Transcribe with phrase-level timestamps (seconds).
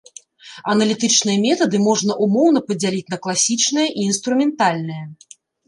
[0.71, 5.03] Аналітычныя метады можна ўмоўна падзяліць на класічныя і інструментальныя.